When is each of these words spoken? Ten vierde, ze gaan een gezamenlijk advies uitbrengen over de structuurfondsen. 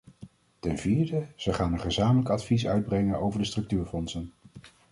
Ten 0.59 0.77
vierde, 0.77 1.27
ze 1.35 1.53
gaan 1.53 1.73
een 1.73 1.79
gezamenlijk 1.79 2.29
advies 2.29 2.67
uitbrengen 2.67 3.17
over 3.19 3.39
de 3.39 3.45
structuurfondsen. 3.45 4.31